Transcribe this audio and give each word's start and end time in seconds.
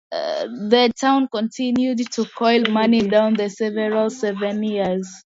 The 0.11 0.91
town 0.99 1.27
continued 1.31 2.11
to 2.13 2.25
coin 2.25 2.71
money 2.73 3.07
down 3.07 3.35
to 3.35 3.43
the 3.43 3.55
time 3.55 3.93
of 3.95 4.11
Severus. 4.11 5.19